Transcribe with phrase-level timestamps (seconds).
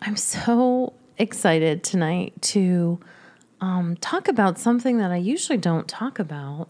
[0.00, 3.00] I'm so excited tonight to
[3.60, 6.68] um, talk about something that I usually don't talk about,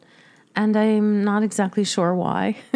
[0.57, 2.57] and I'm not exactly sure why.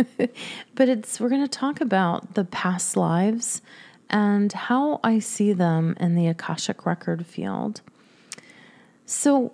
[0.74, 3.62] but it's we're going to talk about the past lives
[4.10, 7.80] and how I see them in the Akashic record field.
[9.06, 9.52] So,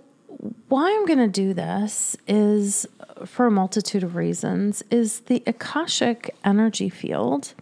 [0.69, 2.87] why I'm going to do this is
[3.25, 7.55] for a multitude of reasons is the Akashic energy field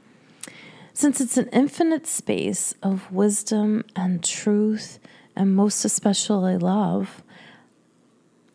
[0.96, 4.98] since it's an infinite space of wisdom and truth,
[5.37, 7.23] and most especially love,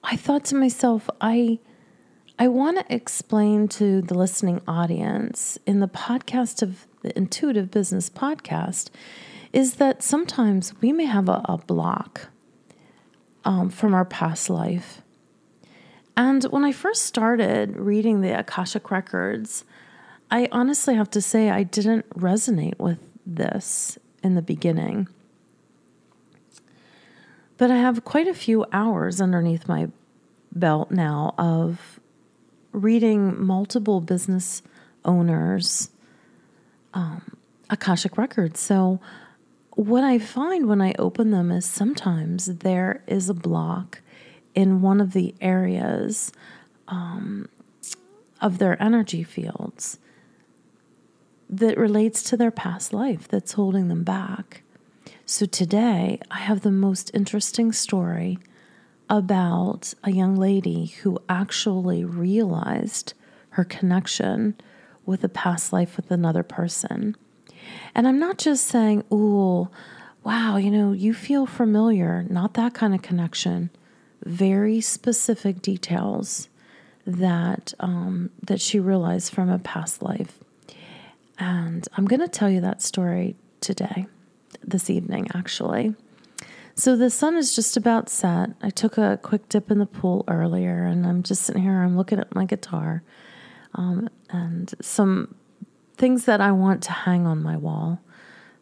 [0.03, 1.59] I thought to myself, I.
[2.39, 8.09] I want to explain to the listening audience in the podcast of the Intuitive Business
[8.09, 8.89] Podcast
[9.53, 12.29] is that sometimes we may have a, a block
[13.45, 15.03] um, from our past life.
[16.17, 19.63] And when I first started reading the Akashic Records,
[20.31, 25.09] I honestly have to say I didn't resonate with this in the beginning.
[27.57, 29.89] But I have quite a few hours underneath my
[30.53, 31.99] belt now of
[32.71, 34.63] reading multiple business
[35.03, 35.89] owners'
[36.93, 37.35] um,
[37.69, 38.59] Akashic records.
[38.59, 39.01] So,
[39.75, 44.01] what I find when I open them is sometimes there is a block
[44.53, 46.31] in one of the areas
[46.87, 47.47] um,
[48.41, 49.97] of their energy fields
[51.51, 54.63] that relates to their past life that's holding them back.
[55.25, 58.39] So today, I have the most interesting story
[59.09, 63.13] about a young lady who actually realized
[63.51, 64.55] her connection
[65.05, 67.17] with a past life with another person.
[67.93, 69.69] And I'm not just saying, ooh,
[70.23, 73.69] wow, you know, you feel familiar, not that kind of connection.
[74.23, 76.47] Very specific details
[77.05, 80.39] that um, that she realized from a past life.
[81.41, 84.05] And I'm going to tell you that story today,
[84.63, 85.95] this evening, actually.
[86.75, 88.51] So the sun is just about set.
[88.61, 91.81] I took a quick dip in the pool earlier, and I'm just sitting here.
[91.81, 93.01] I'm looking at my guitar
[93.73, 95.33] um, and some
[95.97, 97.99] things that I want to hang on my wall.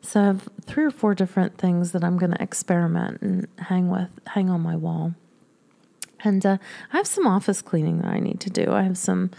[0.01, 3.89] So I have three or four different things that I'm going to experiment and hang
[3.89, 5.15] with, hang on my wall.
[6.21, 6.57] And uh,
[6.93, 8.71] I have some office cleaning that I need to do.
[8.71, 9.31] I have some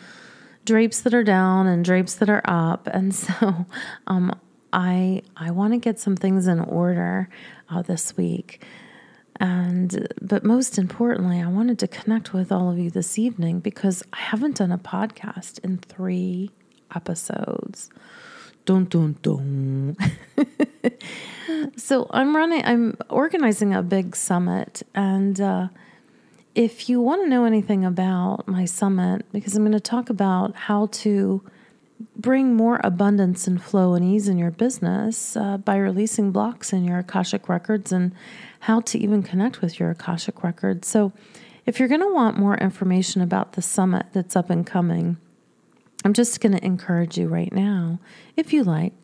[0.65, 3.66] drapes that are down and drapes that are up, and so
[4.06, 4.38] um,
[4.72, 7.28] I I want to get some things in order
[7.69, 8.65] uh, this week.
[9.38, 14.03] And but most importantly, I wanted to connect with all of you this evening because
[14.12, 16.50] I haven't done a podcast in three
[16.94, 17.88] episodes.
[18.66, 19.97] Dun dun dun.
[21.77, 22.65] so I'm running.
[22.66, 25.69] I'm organizing a big summit, and uh,
[26.54, 30.54] if you want to know anything about my summit, because I'm going to talk about
[30.54, 31.42] how to
[32.16, 36.84] bring more abundance and flow and ease in your business uh, by releasing blocks in
[36.84, 38.12] your Akashic records and
[38.60, 40.88] how to even connect with your Akashic records.
[40.88, 41.12] So,
[41.66, 45.18] if you're going to want more information about the summit that's up and coming,
[46.04, 48.00] I'm just going to encourage you right now,
[48.34, 48.94] if you like,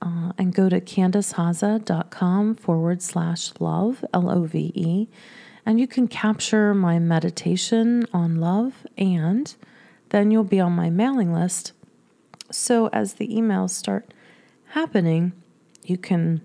[0.00, 5.08] uh, and go to candacehaza.com forward slash love, L O V E
[5.68, 9.54] and you can capture my meditation on love, and
[10.08, 11.72] then you'll be on my mailing list.
[12.50, 14.14] So as the emails start
[14.68, 15.34] happening,
[15.84, 16.40] you can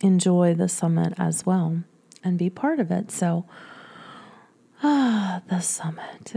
[0.00, 1.82] enjoy the summit as well
[2.24, 3.10] and be part of it.
[3.10, 3.44] So,
[4.82, 6.32] ah, the summit.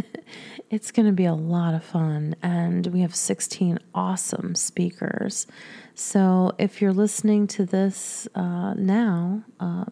[0.70, 5.48] it's going to be a lot of fun, and we have 16 awesome speakers.
[5.96, 9.86] So, if you're listening to this uh, now, uh,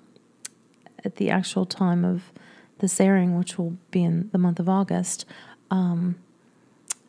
[1.04, 2.32] at the actual time of
[2.78, 5.24] this airing, which will be in the month of August,
[5.70, 6.16] um,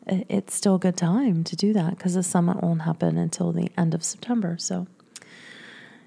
[0.06, 3.70] it's still a good time to do that because the summit won't happen until the
[3.76, 4.56] end of September.
[4.58, 4.86] So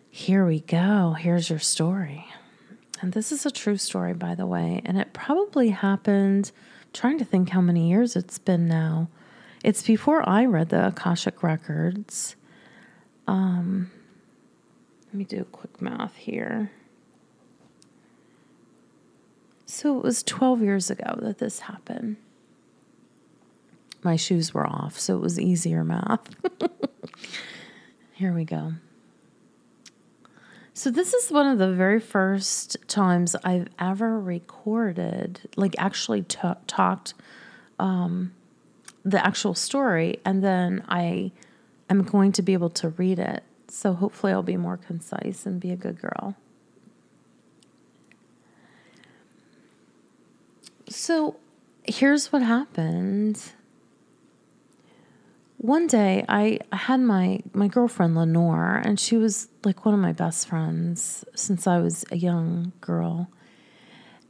[0.09, 1.15] here we go.
[1.17, 2.27] Here's your story.
[3.01, 4.81] And this is a true story, by the way.
[4.85, 6.51] And it probably happened,
[6.93, 9.09] trying to think how many years it's been now.
[9.63, 12.35] It's before I read the Akashic Records.
[13.27, 13.91] Um,
[15.07, 16.71] let me do a quick math here.
[19.65, 22.17] So it was 12 years ago that this happened.
[24.03, 26.29] My shoes were off, so it was easier math.
[28.13, 28.73] Here we go.
[30.77, 36.37] So, this is one of the very first times I've ever recorded, like actually t-
[36.67, 37.13] talked
[37.79, 38.33] um,
[39.05, 41.31] the actual story, and then I
[41.89, 43.43] am going to be able to read it.
[43.69, 46.35] So, hopefully, I'll be more concise and be a good girl.
[50.89, 51.37] So,
[51.87, 53.41] here's what happened
[55.65, 60.11] one day I, had my my girlfriend Lenore and she was like one of my
[60.11, 63.29] best friends since I was a young girl.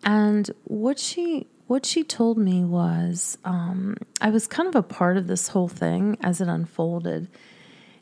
[0.03, 5.17] And what she what she told me was um, I was kind of a part
[5.17, 7.27] of this whole thing as it unfolded.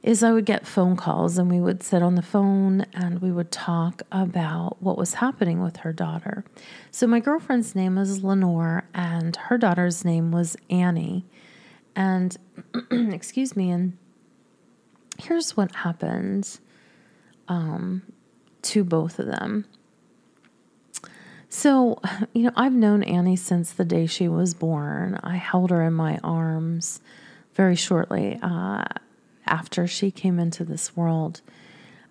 [0.03, 3.31] Is I would get phone calls and we would sit on the phone and we
[3.31, 6.43] would talk about what was happening with her daughter.
[6.91, 11.25] So my girlfriend's name was Lenore and her daughter's name was Annie.
[11.95, 12.35] And
[12.91, 13.97] excuse me, and
[15.17, 16.59] here's what happened
[17.47, 18.01] um,
[18.63, 19.65] to both of them.
[21.47, 22.01] So,
[22.33, 25.19] you know, I've known Annie since the day she was born.
[25.23, 26.99] I held her in my arms
[27.53, 28.85] very shortly uh,
[29.53, 31.41] after she came into this world.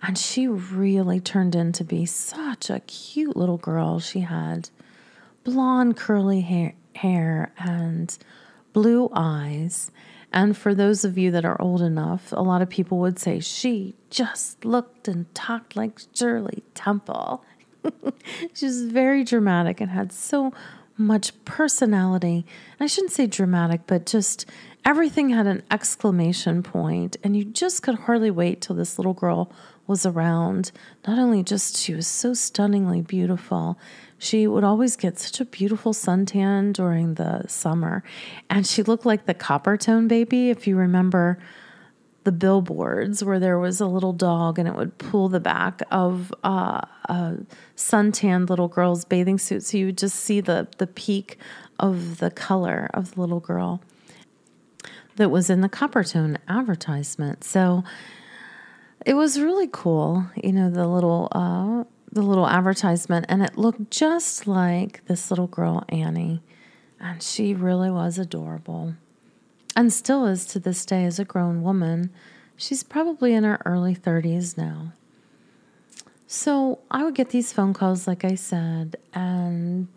[0.00, 3.98] And she really turned in to be such a cute little girl.
[3.98, 4.70] She had
[5.42, 8.16] blonde, curly hair, hair and
[8.72, 9.90] blue eyes.
[10.32, 13.40] And for those of you that are old enough, a lot of people would say
[13.40, 17.44] she just looked and talked like Shirley Temple.
[18.54, 20.52] she was very dramatic and had so
[20.96, 22.46] much personality.
[22.78, 24.46] I shouldn't say dramatic, but just
[24.84, 29.52] everything had an exclamation point, and you just could hardly wait till this little girl
[29.87, 30.73] was around.
[31.06, 33.79] Not only just she was so stunningly beautiful,
[34.19, 38.05] she would always get such a beautiful suntan during the summer.
[38.49, 41.38] And she looked like the Coppertone baby, if you remember
[42.25, 46.32] the billboards where there was a little dog and it would pull the back of
[46.44, 47.38] uh, a
[47.75, 49.64] suntanned little girl's bathing suit.
[49.64, 51.37] So you would just see the, the peak
[51.81, 53.82] of the color of the little girl
[55.17, 57.44] that was in the Coppertone advertisement.
[57.44, 57.85] So
[59.05, 63.91] it was really cool, you know, the little uh, the little advertisement, and it looked
[63.91, 66.43] just like this little girl, Annie.
[67.00, 68.94] And she really was adorable.
[69.75, 72.12] And still is to this day as a grown woman.
[72.55, 74.93] She's probably in her early 30s now.
[76.26, 79.88] So I would get these phone calls, like I said, and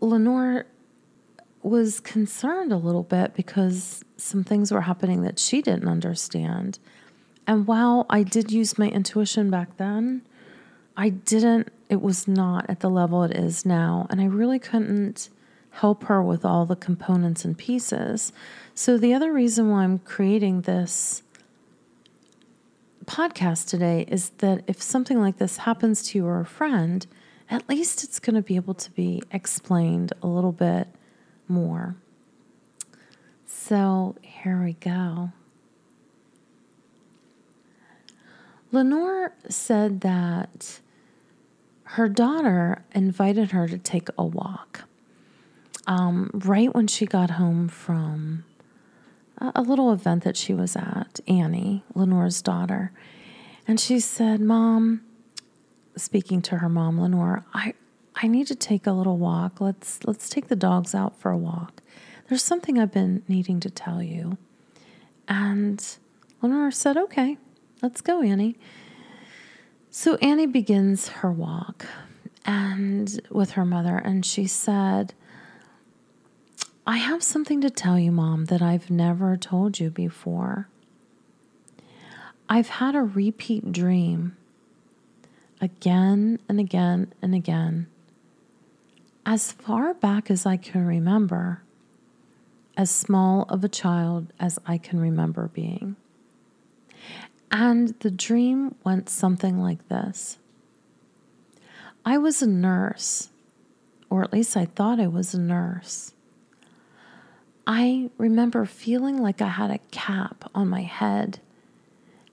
[0.00, 0.66] Lenore
[1.62, 6.78] was concerned a little bit because some things were happening that she didn't understand.
[7.46, 10.22] And while I did use my intuition back then,
[10.96, 14.06] I didn't, it was not at the level it is now.
[14.10, 15.28] And I really couldn't
[15.70, 18.32] help her with all the components and pieces.
[18.74, 21.22] So, the other reason why I'm creating this
[23.06, 27.06] podcast today is that if something like this happens to you or a friend,
[27.50, 30.88] at least it's going to be able to be explained a little bit
[31.52, 31.96] more.
[33.46, 35.30] So, here we go.
[38.72, 40.80] Lenore said that
[41.84, 44.84] her daughter invited her to take a walk
[45.86, 48.44] um, right when she got home from
[49.38, 52.92] a, a little event that she was at, Annie, Lenore's daughter.
[53.66, 55.02] And she said, Mom,
[55.96, 57.74] speaking to her mom, Lenore, I,
[58.14, 59.60] I need to take a little walk.
[59.60, 61.82] Let's let's take the dogs out for a walk.
[62.28, 64.38] There's something I've been needing to tell you.
[65.28, 65.84] And
[66.40, 67.38] Lenore said, Okay,
[67.82, 68.56] let's go, Annie.
[69.90, 71.86] So Annie begins her walk
[72.44, 75.14] and with her mother and she said,
[76.86, 80.68] I have something to tell you, Mom, that I've never told you before.
[82.48, 84.36] I've had a repeat dream
[85.60, 87.86] again and again and again.
[89.24, 91.62] As far back as I can remember,
[92.76, 95.96] as small of a child as I can remember being.
[97.50, 100.38] And the dream went something like this
[102.04, 103.30] I was a nurse,
[104.10, 106.14] or at least I thought I was a nurse.
[107.64, 111.38] I remember feeling like I had a cap on my head,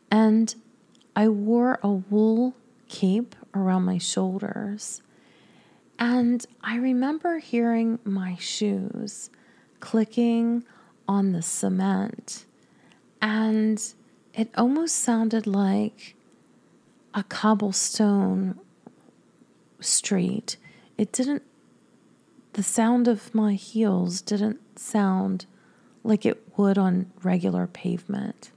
[0.09, 0.55] and
[1.15, 2.55] I wore a wool
[2.87, 5.03] cape around my shoulders.
[5.99, 9.29] And I remember hearing my shoes
[9.81, 10.63] clicking
[11.09, 12.45] on the cement.
[13.21, 13.83] And
[14.33, 16.15] it almost sounded like
[17.13, 18.57] a cobblestone
[19.81, 20.55] street.
[20.97, 21.43] It didn't,
[22.53, 25.47] the sound of my heels didn't sound
[26.05, 28.51] like it would on regular pavement.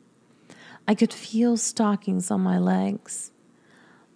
[0.86, 3.31] I could feel stockings on my legs.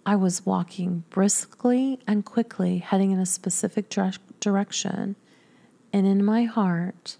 [0.07, 5.17] I was walking briskly and quickly, heading in a specific dire- direction.
[5.91, 7.17] And in my heart,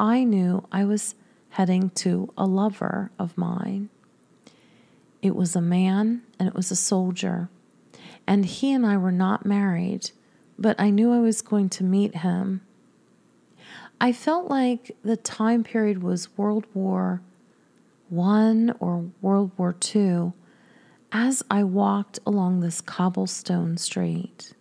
[0.00, 1.14] I knew I was
[1.50, 3.90] heading to a lover of mine.
[5.20, 7.50] It was a man and it was a soldier.
[8.26, 10.12] And he and I were not married,
[10.58, 12.62] but I knew I was going to meet him.
[14.00, 17.20] I felt like the time period was World War
[18.08, 20.32] One or World War Two
[21.12, 24.54] as I walked along this cobblestone street.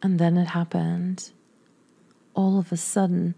[0.00, 1.32] And then it happened.
[2.34, 3.34] All of a sudden,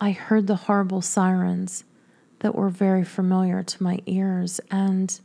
[0.00, 1.84] I heard the horrible sirens
[2.38, 5.20] that were very familiar to my ears, and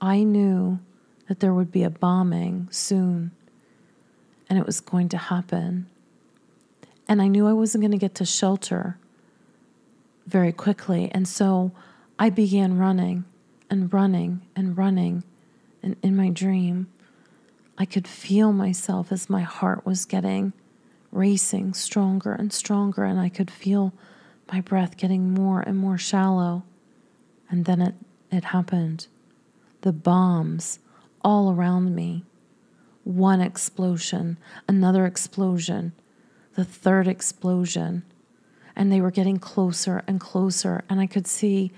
[0.00, 0.80] I knew
[1.28, 3.32] that there would be a bombing soon
[4.48, 5.86] and it was going to happen.
[7.08, 8.96] And I knew I wasn't going to get to shelter
[10.26, 11.10] very quickly.
[11.12, 11.72] And so
[12.18, 13.24] I began running
[13.70, 15.24] and running and running.
[15.82, 16.88] And in my dream,
[17.78, 20.52] I could feel myself as my heart was getting
[21.12, 23.04] racing stronger and stronger.
[23.04, 23.92] And I could feel
[24.52, 26.62] my breath getting more and more shallow.
[27.48, 27.94] And then it,
[28.30, 29.06] it happened.
[29.80, 30.78] The bombs
[31.22, 32.24] all around me.
[33.04, 34.36] One explosion,
[34.68, 35.92] another explosion,
[36.54, 38.02] the third explosion.
[38.74, 40.84] And they were getting closer and closer.
[40.88, 41.72] And I could see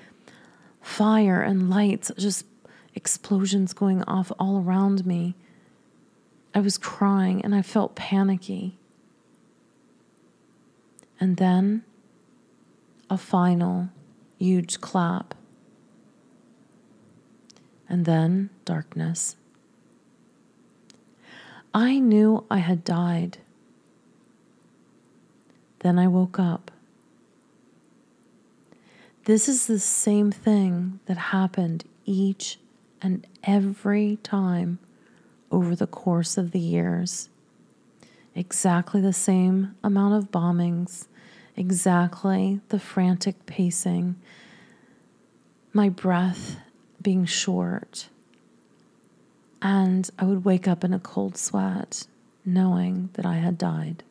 [0.80, 2.46] fire and lights, just
[2.94, 5.34] explosions going off all around me.
[6.54, 8.78] I was crying and I felt panicky.
[11.20, 11.84] And then
[13.10, 13.88] a final
[14.38, 15.34] huge clap.
[17.88, 19.36] And then darkness.
[21.74, 23.38] I knew I had died.
[25.80, 26.70] Then I woke up.
[29.28, 32.58] This is the same thing that happened each
[33.02, 34.78] and every time
[35.50, 37.28] over the course of the years.
[38.34, 41.08] Exactly the same amount of bombings,
[41.58, 44.16] exactly the frantic pacing,
[45.74, 46.56] my breath
[47.02, 48.08] being short.
[49.60, 52.06] And I would wake up in a cold sweat,
[52.46, 54.04] knowing that I had died.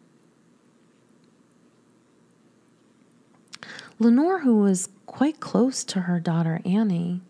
[4.00, 7.22] Lenore, who was quite close to her daughter Annie,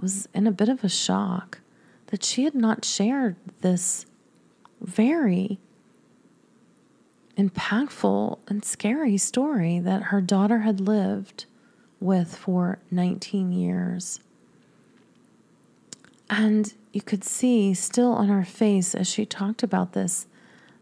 [0.00, 1.60] was in a bit of a shock
[2.08, 4.06] that she had not shared this
[4.80, 5.58] very
[7.36, 11.46] impactful and scary story that her daughter had lived
[12.00, 14.20] with for 19 years.
[16.30, 20.26] And you could see still on her face as she talked about this,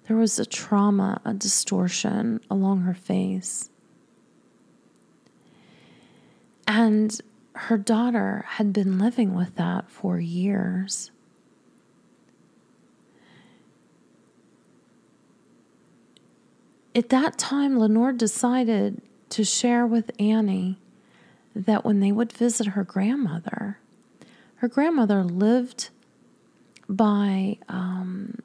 [0.09, 3.71] there was a trauma, a distortion along her face.
[6.67, 7.19] And
[7.55, 11.11] her daughter had been living with that for years.
[16.95, 20.79] At that time, Lenore decided to share with Annie
[21.55, 23.79] that when they would visit her grandmother,
[24.57, 25.91] her grandmother lived
[26.89, 28.39] by um,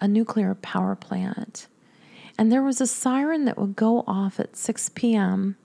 [0.00, 1.68] a nuclear power plant,
[2.36, 5.56] and there was a siren that would go off at 6 p.m.,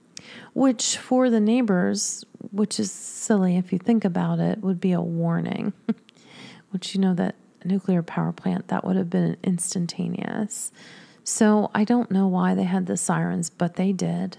[0.54, 5.00] which for the neighbors, which is silly if you think about it, would be a
[5.00, 5.72] warning.
[6.70, 7.34] which you know that
[7.64, 10.72] nuclear power plant that would have been instantaneous.
[11.24, 14.38] So I don't know why they had the sirens, but they did.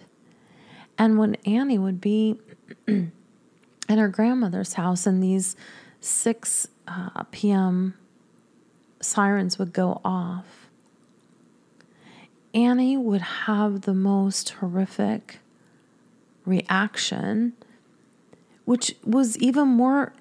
[0.98, 2.40] And when Annie would be
[2.88, 5.56] at her grandmother's house, and these
[6.00, 7.94] 6 uh, p.m.
[9.02, 10.70] sirens would go off,
[12.54, 15.40] Annie would have the most horrific
[16.46, 17.54] reaction,
[18.66, 20.14] which was even more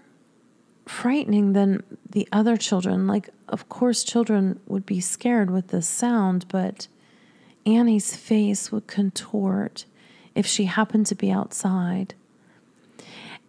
[0.86, 3.06] frightening than the other children.
[3.06, 6.88] Like, of course, children would be scared with this sound, but
[7.64, 9.84] Annie's face would contort
[10.34, 12.14] if she happened to be outside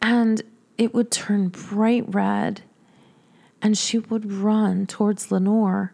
[0.01, 0.41] and
[0.77, 2.61] it would turn bright red,
[3.61, 5.93] and she would run towards Lenore,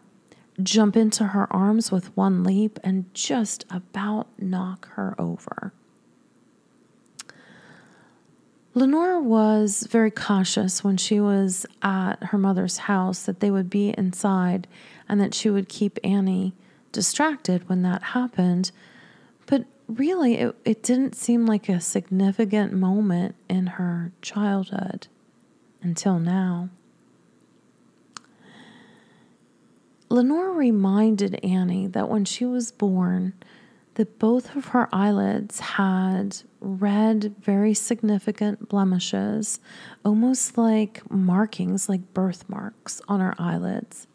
[0.62, 5.72] jump into her arms with one leap, and just about knock her over.
[8.78, 13.92] Lenore was very cautious when she was at her mother's house that they would be
[13.98, 14.68] inside
[15.08, 16.54] and that she would keep Annie
[16.92, 18.70] distracted when that happened
[19.46, 25.08] But really, it, it didn't seem like a significant moment in her childhood
[25.82, 26.68] until now.
[30.08, 33.32] Lenore reminded Annie that when she was born,
[33.94, 39.60] that both of her eyelids had red, very significant blemishes,
[40.04, 44.06] almost like markings, like birthmarks on her eyelids.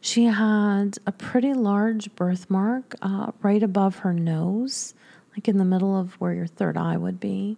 [0.00, 4.94] She had a pretty large birthmark uh, right above her nose,
[5.32, 7.56] like in the middle of where your third eye would be.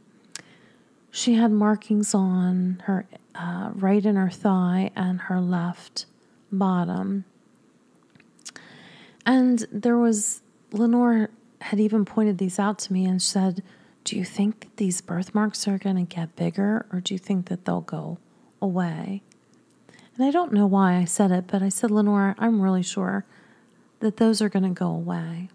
[1.11, 6.07] She had markings on her uh, right in her thigh and her left
[6.53, 7.25] bottom.
[9.25, 11.31] And there was Lenore
[11.63, 13.63] had even pointed these out to me and said,
[14.07, 17.49] Do you think that these birthmarks are going to get bigger or do you think
[17.49, 18.19] that they'll go
[18.63, 19.21] away?
[20.15, 23.25] And I don't know why I said it, but I said, Lenore, I'm really sure
[23.99, 25.49] that those are going to go away.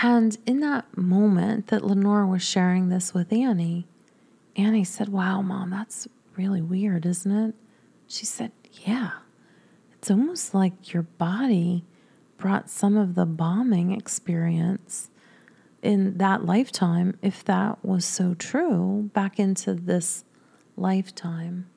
[0.00, 3.88] And in that moment that Lenore was sharing this with Annie,
[4.54, 7.56] Annie said, Wow, mom, that's really weird, isn't it?
[8.06, 8.52] She said,
[8.84, 9.10] Yeah.
[9.94, 11.84] It's almost like your body
[12.36, 15.10] brought some of the bombing experience
[15.82, 20.24] in that lifetime, if that was so true, back into this
[20.76, 21.68] lifetime.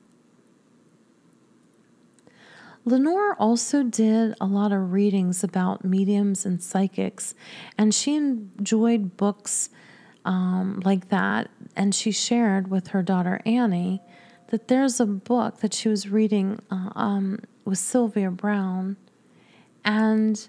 [2.84, 7.34] Lenore also did a lot of readings about mediums and psychics,
[7.78, 9.70] and she enjoyed books
[10.24, 11.48] um, like that.
[11.76, 14.02] And she shared with her daughter Annie
[14.48, 18.96] that there's a book that she was reading uh, um, with Sylvia Browne,
[19.84, 20.48] and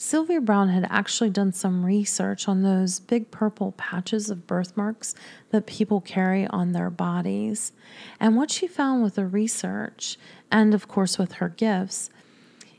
[0.00, 5.12] Sylvia Browne had actually done some research on those big purple patches of birthmarks
[5.50, 7.72] that people carry on their bodies.
[8.20, 10.16] And what she found with the research,
[10.52, 12.10] and of course with her gifts,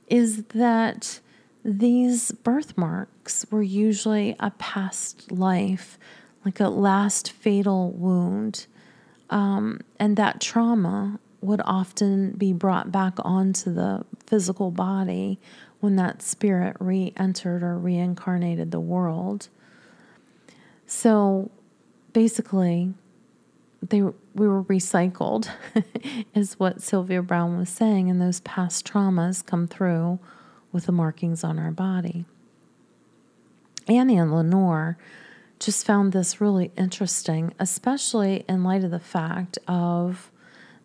[0.08, 1.20] is that
[1.66, 6.00] these birthmarks were usually a past life,
[6.46, 8.66] like a last fatal wound.
[9.30, 15.38] Um, and that trauma would often be brought back onto the physical body
[15.80, 19.50] when that spirit re entered or reincarnated the world.
[20.86, 21.52] So
[22.14, 22.94] basically,
[23.82, 25.50] they we were recycled,
[26.34, 30.20] is what Sylvia Browne was saying, and those past traumas come through
[30.72, 32.26] with the markings on our body.
[33.88, 34.98] Annie and Lenore
[35.60, 40.32] just found this really interesting, especially in light of the fact of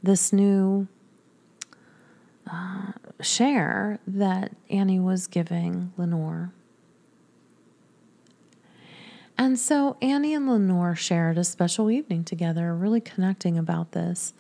[0.03, 0.89] this new
[2.51, 6.53] uh, share that Annie was giving Lenore.
[9.37, 14.33] And so Annie and Lenore shared a special evening together, really connecting about this,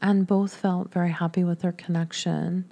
[0.00, 2.64] and both felt very happy with their connection.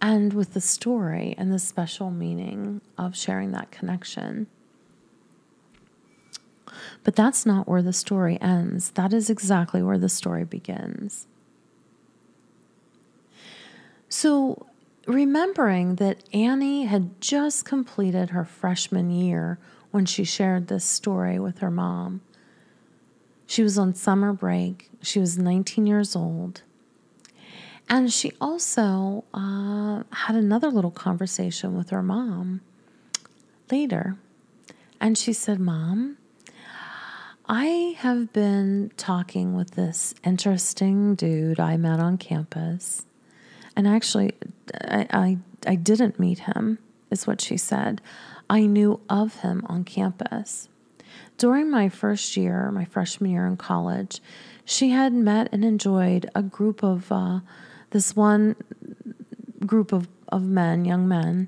[0.00, 4.48] And with the story and the special meaning of sharing that connection.
[7.04, 8.90] But that's not where the story ends.
[8.92, 11.27] That is exactly where the story begins.
[14.08, 14.66] So,
[15.06, 19.58] remembering that Annie had just completed her freshman year
[19.90, 22.20] when she shared this story with her mom,
[23.46, 24.90] she was on summer break.
[25.02, 26.62] She was 19 years old.
[27.88, 32.60] And she also uh, had another little conversation with her mom
[33.70, 34.16] later.
[35.00, 36.18] And she said, Mom,
[37.48, 43.06] I have been talking with this interesting dude I met on campus.
[43.78, 44.32] And actually,
[44.74, 46.80] I, I, I didn't meet him,
[47.12, 48.00] is what she said.
[48.50, 50.68] I knew of him on campus.
[51.36, 54.20] During my first year, my freshman year in college,
[54.64, 57.38] she had met and enjoyed a group of uh,
[57.90, 58.56] this one
[59.64, 61.46] group of, of men, young men,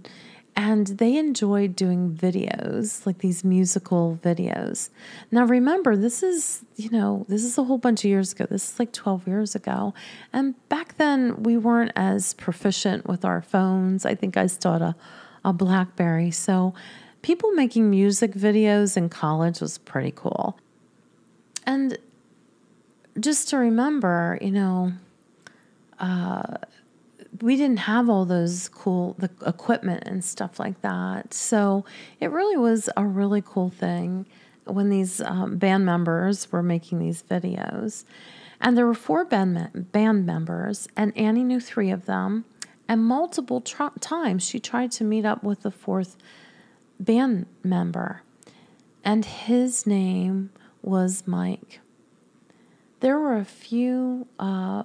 [0.57, 4.91] and they enjoyed doing videos, like these musical videos.
[5.31, 8.47] Now, remember, this is, you know, this is a whole bunch of years ago.
[8.51, 9.95] This is like 12 years ago.
[10.33, 14.05] And back then, we weren't as proficient with our phones.
[14.05, 14.97] I think I still had a,
[15.45, 16.31] a Blackberry.
[16.31, 16.75] So,
[17.23, 20.59] people making music videos in college was pretty cool.
[21.67, 21.99] And
[23.19, 24.93] just to remember, you know,
[25.99, 26.57] uh,
[27.40, 31.33] we didn't have all those cool the equipment and stuff like that.
[31.33, 31.85] So
[32.19, 34.27] it really was a really cool thing
[34.64, 38.05] when these um, band members were making these videos.
[38.61, 42.45] And there were four band, band members, and Annie knew three of them.
[42.88, 46.16] And multiple times she tried to meet up with the fourth
[46.99, 48.23] band member,
[49.05, 50.51] and his name
[50.83, 51.81] was Mike.
[52.99, 54.83] There were a few uh,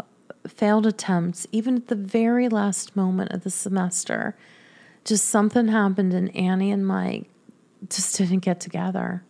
[0.48, 4.36] failed attempts, even at the very last moment of the semester,
[5.04, 7.30] just something happened and Annie and Mike
[7.90, 9.24] just didn't get together.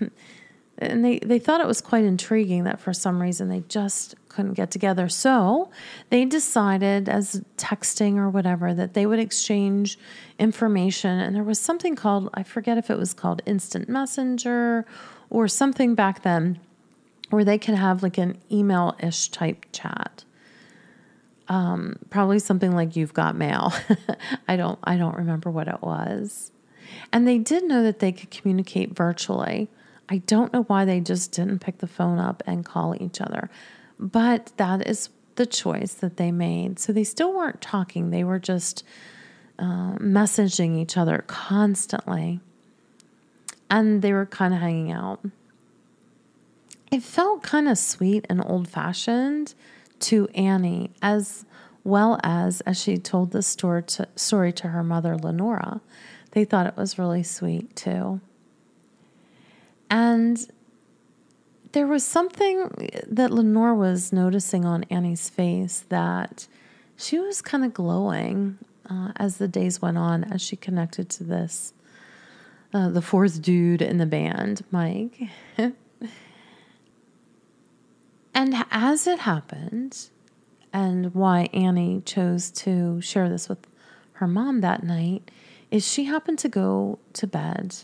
[0.78, 4.54] and they, they thought it was quite intriguing that for some reason they just couldn't
[4.54, 5.08] get together.
[5.08, 5.70] So
[6.08, 9.98] they decided, as texting or whatever, that they would exchange
[10.38, 11.18] information.
[11.18, 14.86] And there was something called, I forget if it was called Instant Messenger
[15.28, 16.60] or something back then,
[17.30, 20.24] where they could have like an email ish type chat.
[21.50, 23.74] Um, probably something like you've got mail.
[24.48, 26.52] I don't I don't remember what it was.
[27.12, 29.68] And they did know that they could communicate virtually.
[30.08, 33.50] I don't know why they just didn't pick the phone up and call each other.
[33.98, 36.78] But that is the choice that they made.
[36.78, 38.84] So they still weren't talking, they were just
[39.58, 42.40] uh, messaging each other constantly.
[43.68, 45.24] And they were kind of hanging out.
[46.92, 49.54] It felt kind of sweet and old fashioned
[50.00, 51.44] to Annie, as
[51.84, 55.80] well as as she told the story to, story to her mother, Lenora.
[56.32, 58.20] They thought it was really sweet too.
[59.90, 60.46] And
[61.72, 62.68] there was something
[63.06, 66.46] that Lenore was noticing on Annie's face that
[66.96, 68.58] she was kind of glowing
[68.88, 71.72] uh, as the days went on, as she connected to this,
[72.74, 75.20] uh, the fourth dude in the band, Mike.
[78.34, 80.08] and as it happened,
[80.72, 83.66] and why Annie chose to share this with
[84.14, 85.30] her mom that night,
[85.70, 87.76] is she happened to go to bed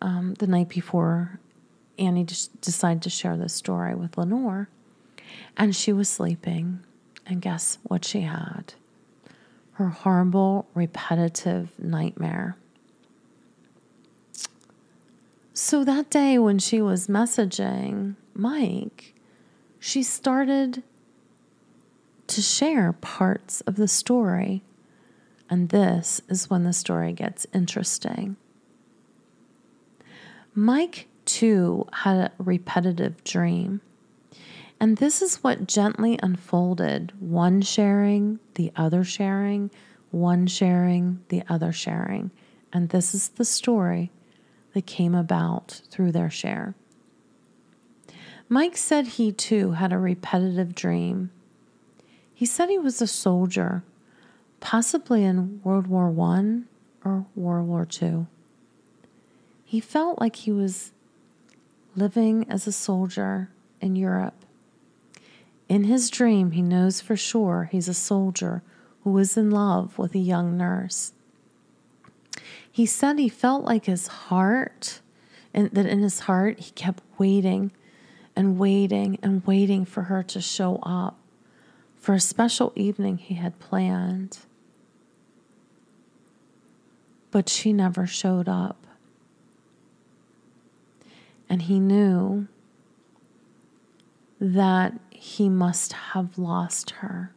[0.00, 1.40] um, the night before
[1.98, 2.24] Annie
[2.60, 4.68] decided to share this story with Lenore.
[5.56, 6.80] And she was sleeping.
[7.26, 8.74] And guess what she had?
[9.72, 12.56] Her horrible, repetitive nightmare.
[15.52, 19.14] So that day when she was messaging Mike,
[19.78, 20.82] she started
[22.26, 24.62] to share parts of the story.
[25.50, 28.36] And this is when the story gets interesting.
[30.54, 33.80] Mike, too, had a repetitive dream.
[34.80, 39.70] And this is what gently unfolded one sharing, the other sharing,
[40.10, 42.30] one sharing, the other sharing.
[42.72, 44.10] And this is the story
[44.74, 46.74] that came about through their share.
[48.50, 51.30] Mike said he too had a repetitive dream.
[52.32, 53.82] He said he was a soldier,
[54.60, 56.60] possibly in World War I
[57.04, 58.26] or World War II.
[59.64, 60.92] He felt like he was
[61.94, 63.50] living as a soldier
[63.82, 64.46] in Europe.
[65.68, 68.62] In his dream, he knows for sure he's a soldier
[69.04, 71.12] who is in love with a young nurse.
[72.70, 75.02] He said he felt like his heart,
[75.52, 77.72] and that in his heart, he kept waiting
[78.38, 81.18] and waiting and waiting for her to show up
[81.96, 84.38] for a special evening he had planned.
[87.32, 88.86] But she never showed up
[91.48, 92.46] and he knew
[94.40, 97.32] that he must have lost her.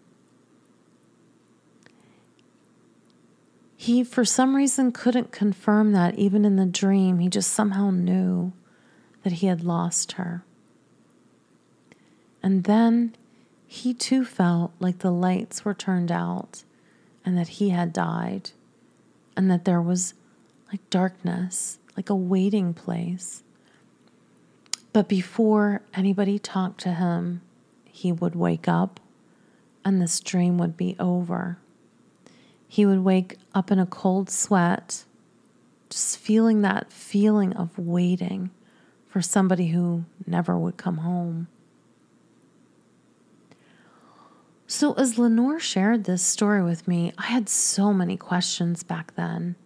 [3.76, 7.18] He, for some reason, couldn't confirm that even in the dream.
[7.18, 8.54] He just somehow knew
[9.24, 10.44] that he had lost her.
[12.44, 13.16] And then
[13.68, 16.64] he too felt like the lights were turned out
[17.24, 18.52] and that he had died
[19.38, 20.14] and that there was
[20.72, 23.44] like darkness, like a waiting place.
[24.94, 27.42] But before anybody talked to him,
[27.86, 29.00] he would wake up
[29.86, 31.58] and this dream would be over.
[32.68, 35.04] He would wake up in a cold sweat,
[35.90, 38.50] just feeling that feeling of waiting
[39.08, 41.48] for somebody who never would come home.
[44.74, 49.58] So, as Lenore shared this story with me, I had so many questions back then.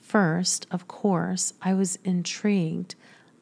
[0.00, 2.94] First, of course, I was intrigued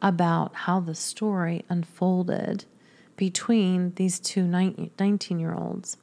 [0.03, 2.64] about how the story unfolded
[3.14, 5.98] between these two 19 year olds.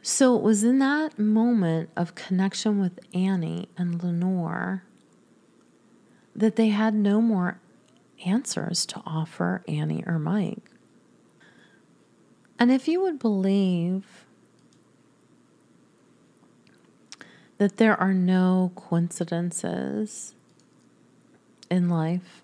[0.00, 4.84] So it was in that moment of connection with Annie and Lenore
[6.36, 7.58] that they had no more
[8.24, 10.70] answers to offer Annie or Mike.
[12.58, 14.24] And if you would believe
[17.58, 20.34] that there are no coincidences
[21.70, 22.42] in life.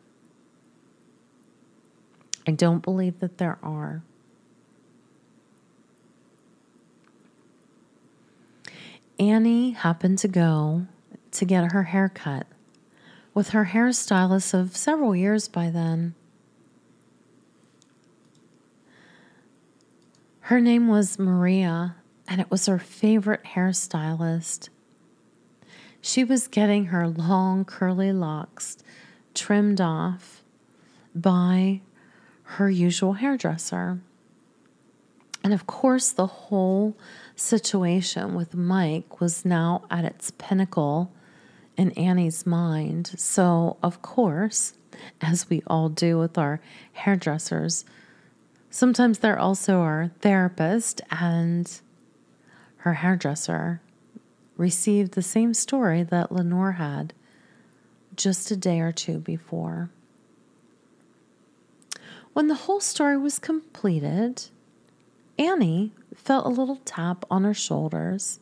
[2.46, 4.02] I don't believe that there are.
[9.18, 10.86] Annie happened to go
[11.30, 12.46] to get her hair cut
[13.34, 16.14] with her hairstylist of several years by then.
[20.42, 21.96] Her name was Maria,
[22.28, 24.68] and it was her favorite hairstylist.
[26.00, 28.76] she was getting her long curly locks
[29.32, 30.44] trimmed off
[31.14, 31.80] by
[32.42, 33.98] her usual hairdresser.
[35.42, 36.94] And of course, the whole
[37.36, 41.10] situation with Mike was now at its pinnacle
[41.76, 43.12] in Annie's mind.
[43.16, 44.74] So, of course,
[45.20, 46.60] as we all do with our
[46.92, 47.84] hairdressers,
[48.70, 51.80] sometimes they're also our therapist, and
[52.78, 53.80] her hairdresser
[54.56, 57.12] received the same story that Lenore had
[58.14, 59.90] just a day or two before.
[62.32, 64.44] When the whole story was completed,
[65.38, 68.38] Annie felt a little tap on her shoulders,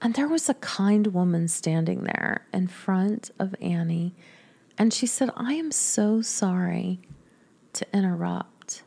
[0.00, 4.14] and there was a kind woman standing there in front of Annie,
[4.78, 7.00] and she said, I am so sorry
[7.72, 8.82] to interrupt.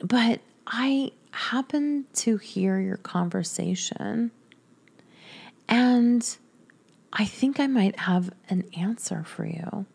[0.00, 4.30] But I happened to hear your conversation,
[5.68, 6.36] and
[7.12, 9.86] I think I might have an answer for you.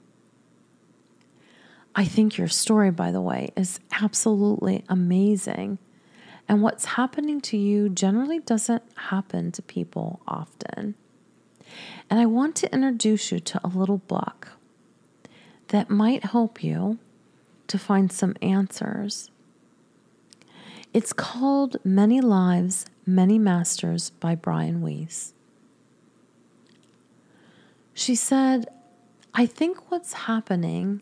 [1.95, 5.77] I think your story, by the way, is absolutely amazing.
[6.47, 10.95] And what's happening to you generally doesn't happen to people often.
[12.10, 14.49] And I want to introduce you to a little book
[15.69, 16.99] that might help you
[17.67, 19.32] to find some answers.
[20.93, 25.34] It's called Many Lives, Many Masters by Brian Weiss.
[27.95, 28.67] She said,
[29.34, 31.01] I think what's happening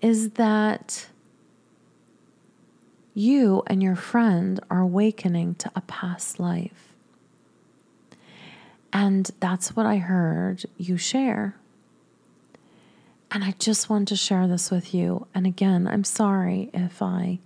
[0.00, 1.08] is that
[3.14, 6.92] you and your friend are awakening to a past life.
[8.92, 11.56] And that's what I heard you share.
[13.30, 15.26] And I just wanted to share this with you.
[15.34, 17.40] And again, I'm sorry if I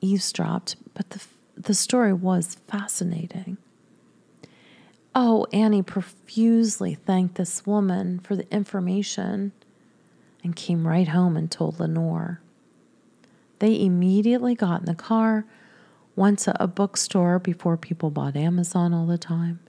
[0.00, 1.22] eavesdropped, but the,
[1.56, 3.58] the story was fascinating.
[5.14, 9.52] Oh, Annie profusely thanked this woman for the information
[10.44, 12.40] and came right home and told Lenore.
[13.58, 15.46] They immediately got in the car,
[16.14, 19.60] went to a bookstore before people bought Amazon all the time,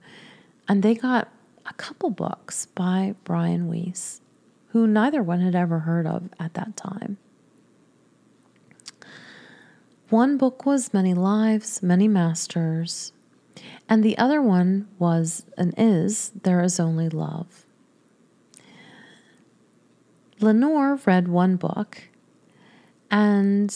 [0.66, 1.28] and they got
[1.66, 4.20] a couple books by Brian Weiss,
[4.68, 7.18] who neither one had ever heard of at that time.
[10.10, 13.12] One book was Many Lives, Many Masters,
[13.88, 17.66] and the other one was and is There Is Only Love.
[20.40, 22.08] Lenore read one book
[23.10, 23.74] and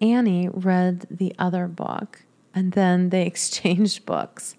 [0.00, 4.56] Annie read the other book, and then they exchanged books.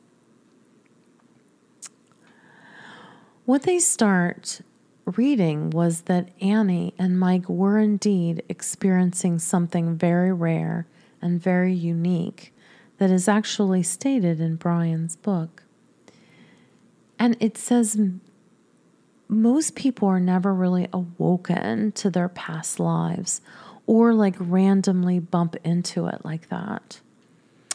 [3.45, 4.61] What they start
[5.05, 10.85] reading was that Annie and Mike were indeed experiencing something very rare
[11.21, 12.53] and very unique
[12.97, 15.63] that is actually stated in Brian's book.
[17.17, 17.97] And it says
[19.29, 23.41] most people are never really awoken to their past lives
[23.87, 26.99] or like randomly bump into it like that.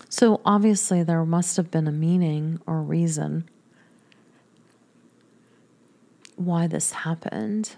[0.09, 3.49] So obviously, there must have been a meaning or reason
[6.37, 7.77] why this happened.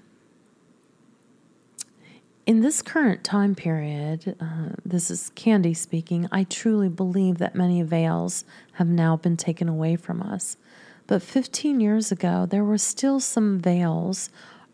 [2.46, 7.80] In this current time period, uh, this is Candy speaking, I truly believe that many
[7.82, 8.44] veils
[8.74, 10.58] have now been taken away from us.
[11.06, 14.28] But 15 years ago, there were still some veils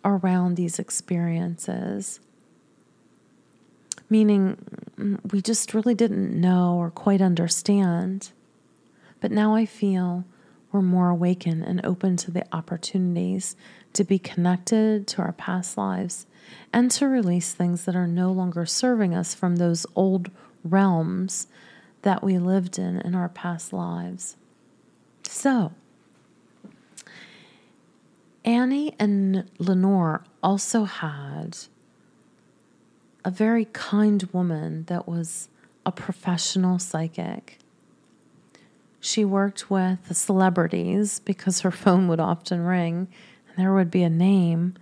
[0.04, 2.20] around these experiences,
[4.10, 4.58] meaning
[4.98, 8.32] mm, we just really didn't know or quite understand.
[9.20, 10.24] But now I feel
[10.72, 13.56] we're more awakened and open to the opportunities
[13.92, 16.26] to be connected to our past lives
[16.72, 20.30] and to release things that are no longer serving us from those old
[20.62, 21.46] realms
[22.02, 24.36] that we lived in in our past lives.
[25.22, 25.72] So,
[28.44, 31.58] Annie and Lenore also had
[33.24, 35.48] a very kind woman that was
[35.84, 37.58] a professional psychic.
[39.00, 43.08] She worked with celebrities because her phone would often ring
[43.48, 44.74] and there would be a name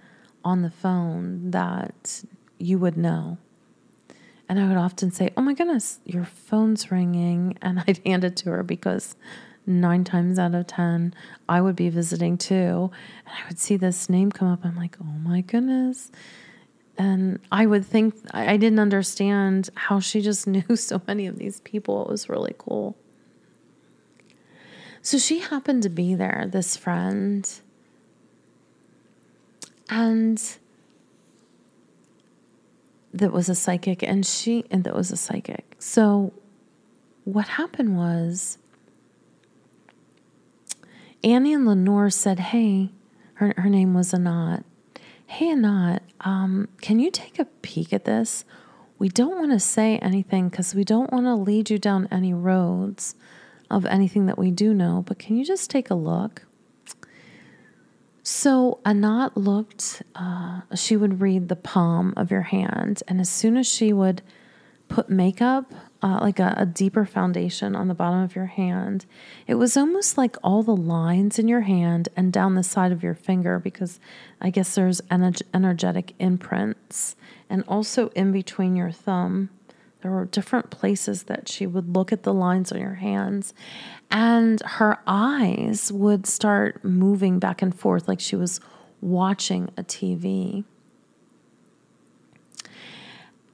[0.44, 2.22] on the phone that
[2.58, 3.38] you would know.
[4.48, 7.56] And I would often say, Oh my goodness, your phone's ringing.
[7.62, 9.14] And I'd hand it to her because
[9.66, 11.14] nine times out of 10,
[11.48, 12.90] I would be visiting too.
[13.26, 14.64] And I would see this name come up.
[14.64, 16.10] I'm like, oh my goodness.
[16.98, 21.60] And I would think, I didn't understand how she just knew so many of these
[21.60, 22.02] people.
[22.04, 22.96] It was really cool.
[25.00, 27.48] So she happened to be there, this friend.
[29.88, 30.58] And
[33.14, 35.76] that was a psychic, and she, and that was a psychic.
[35.78, 36.34] So
[37.24, 38.58] what happened was,
[41.24, 42.90] Annie and Lenore said, Hey,
[43.34, 44.64] her, her name was Anat.
[45.30, 48.46] Hey, Anat, um, can you take a peek at this?
[48.98, 52.32] We don't want to say anything because we don't want to lead you down any
[52.32, 53.14] roads
[53.70, 56.46] of anything that we do know, but can you just take a look?
[58.22, 63.58] So Anat looked, uh, she would read the palm of your hand, and as soon
[63.58, 64.22] as she would
[64.88, 65.72] put makeup,
[66.02, 69.06] uh, like a, a deeper foundation on the bottom of your hand,
[69.46, 73.02] it was almost like all the lines in your hand and down the side of
[73.02, 74.00] your finger, because
[74.40, 77.16] I guess there's energetic imprints,
[77.50, 79.50] and also in between your thumb
[80.00, 83.52] there were different places that she would look at the lines on your hands,
[84.10, 88.60] and her eyes would start moving back and forth like she was
[89.00, 90.64] watching a TV.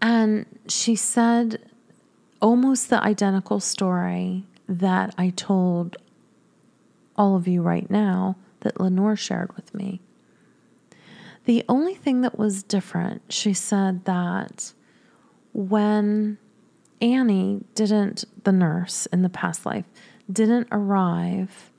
[0.04, 1.62] And she said
[2.42, 5.96] almost the identical story that I told
[7.16, 10.02] all of you right now that Lenore shared with me.
[11.46, 14.74] The only thing that was different, she said that
[15.54, 16.36] when
[17.00, 19.86] Annie didn't, the nurse in the past life,
[20.30, 21.70] didn't arrive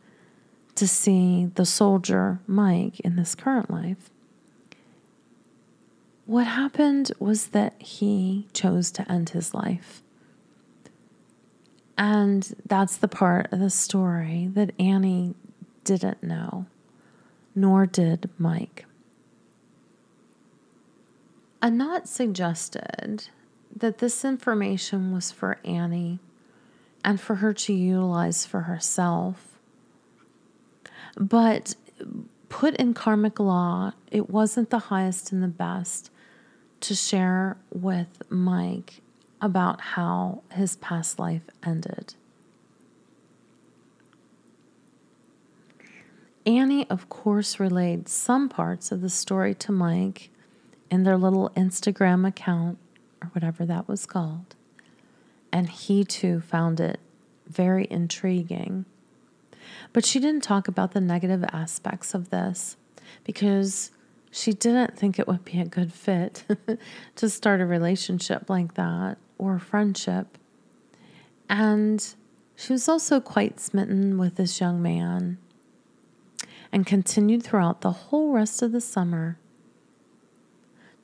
[0.74, 4.10] to see the soldier Mike in this current life,
[6.26, 10.02] what happened was that he chose to end his life.
[11.98, 15.36] And that's the part of the story that Annie
[15.84, 16.66] didn't know,
[17.54, 18.86] nor did Mike.
[21.62, 23.30] Anat suggested
[23.76, 26.20] that this information was for Annie
[27.04, 29.60] and for her to utilize for herself.
[31.16, 31.76] But
[32.50, 36.12] put in karmic law, it wasn't the highest and the best
[36.86, 39.02] to share with Mike
[39.42, 42.14] about how his past life ended.
[46.46, 50.30] Annie, of course, relayed some parts of the story to Mike
[50.92, 52.78] in their little Instagram account
[53.20, 54.56] or whatever that was called.
[55.52, 57.00] And he too found it
[57.48, 58.86] very intriguing.
[59.92, 62.78] But she didn't talk about the negative aspects of this
[63.24, 63.90] because
[64.36, 66.44] she didn't think it would be a good fit
[67.16, 70.38] to start a relationship like that or a friendship.
[71.48, 72.06] And
[72.54, 75.38] she was also quite smitten with this young man
[76.70, 79.40] and continued throughout the whole rest of the summer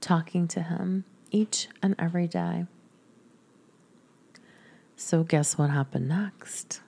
[0.02, 2.65] talking to him each and every day.
[4.98, 6.82] So, guess what happened next?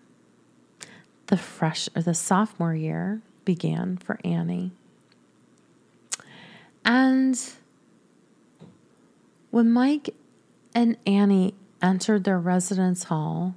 [1.27, 4.73] The fresh or the sophomore year began for Annie.
[6.85, 7.39] And
[9.51, 10.13] when Mike
[10.75, 13.55] and Annie entered their residence hall,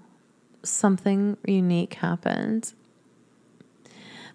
[0.63, 2.73] something unique happened.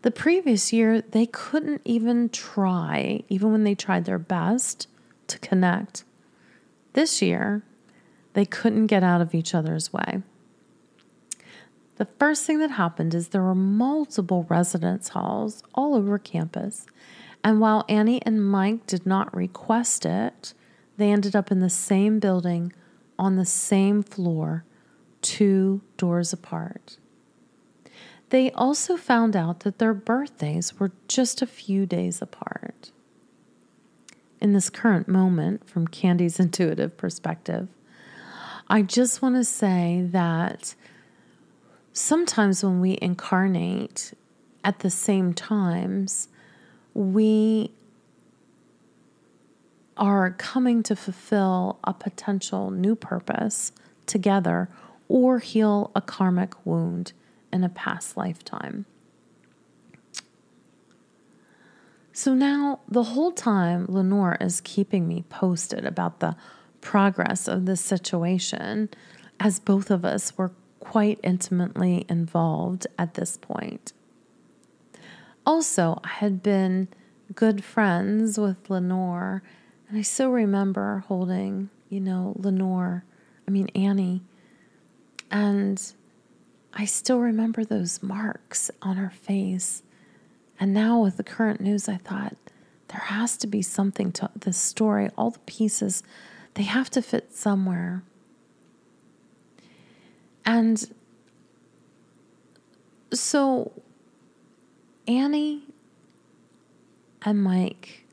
[0.01, 4.87] The previous year, they couldn't even try, even when they tried their best,
[5.27, 6.03] to connect.
[6.93, 7.63] This year,
[8.33, 10.23] they couldn't get out of each other's way.
[11.97, 16.87] The first thing that happened is there were multiple residence halls all over campus.
[17.43, 20.53] And while Annie and Mike did not request it,
[20.97, 22.73] they ended up in the same building
[23.17, 24.63] on the same floor,
[25.21, 26.97] two doors apart.
[28.29, 32.91] They also found out that their birthdays were just a few days apart
[34.41, 37.69] in this current moment from Candy's intuitive perspective,
[38.67, 40.75] I just want to say that
[41.93, 44.13] sometimes when we incarnate
[44.63, 46.29] at the same times,
[46.93, 47.71] we
[49.97, 53.71] are coming to fulfill a potential new purpose
[54.05, 54.69] together
[55.07, 57.13] or heal a karmic wound
[57.51, 58.85] in a past lifetime.
[62.13, 66.35] So now, the whole time, Lenore is keeping me posted about the
[66.81, 68.89] progress of this situation,
[69.39, 73.93] as both of us were quite intimately involved at this point.
[75.45, 76.87] Also, I had been
[77.33, 79.43] good friends with Lenore,
[79.89, 83.03] and I still remember holding, you know, Lenore,
[83.47, 84.21] I mean, Annie,
[85.29, 85.81] and
[86.73, 89.83] I still remember those marks on her face
[90.61, 92.37] and now, with the current news, I thought
[92.89, 95.09] there has to be something to this story.
[95.17, 96.03] All the pieces,
[96.53, 98.03] they have to fit somewhere.
[100.45, 100.87] And
[103.11, 103.71] so,
[105.07, 105.63] Annie
[107.23, 108.05] and Mike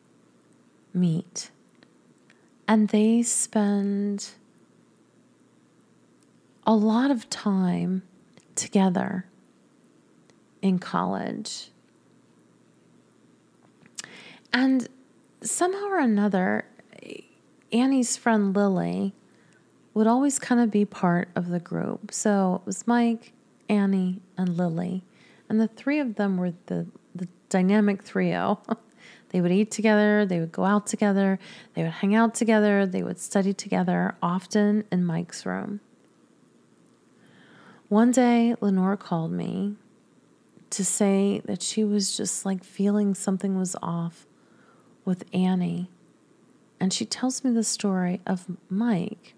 [0.92, 1.50] meet,
[2.66, 4.30] and they spend
[6.66, 8.02] a lot of time
[8.54, 9.24] together
[10.60, 11.70] in college
[14.52, 14.88] And
[15.40, 16.64] somehow or another,
[17.72, 19.14] Annie's friend Lily
[19.94, 22.12] would always kind of be part of the group.
[22.12, 23.32] So it was Mike,
[23.68, 25.02] Annie, and Lily.
[25.48, 28.60] And the three of them were the, the dynamic trio.
[29.30, 31.38] they would eat together, they would go out together,
[31.74, 35.80] they would hang out together, they would study together, often in Mike's room.
[37.88, 39.76] One day, Lenore called me
[40.70, 44.26] to say that she was just like feeling something was off
[45.04, 45.88] with Annie.
[46.78, 49.34] And she tells me the story of Mike.